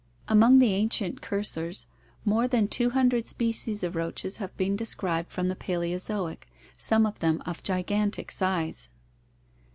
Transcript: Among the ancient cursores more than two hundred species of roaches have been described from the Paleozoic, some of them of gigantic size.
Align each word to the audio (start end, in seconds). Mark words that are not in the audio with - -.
Among 0.27 0.57
the 0.57 0.73
ancient 0.73 1.21
cursores 1.21 1.85
more 2.25 2.47
than 2.47 2.67
two 2.67 2.89
hundred 2.89 3.27
species 3.27 3.83
of 3.83 3.95
roaches 3.95 4.37
have 4.37 4.57
been 4.57 4.75
described 4.75 5.31
from 5.31 5.47
the 5.47 5.55
Paleozoic, 5.55 6.47
some 6.75 7.05
of 7.05 7.19
them 7.19 7.39
of 7.45 7.61
gigantic 7.61 8.31
size. 8.31 8.89